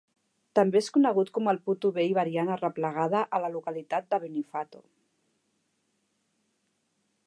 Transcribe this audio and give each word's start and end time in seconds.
També 0.59 0.79
és 0.79 0.87
conegut 0.95 1.29
com 1.35 1.49
el 1.51 1.59
Puto 1.67 1.91
vell 1.97 2.15
variant 2.19 2.49
arreplegada 2.55 3.23
a 3.39 3.43
la 3.45 3.53
localitat 3.59 4.11
de 4.15 4.23
Benifato. 4.27 4.85